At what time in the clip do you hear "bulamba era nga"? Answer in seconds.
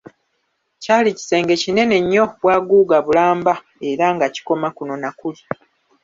3.05-4.27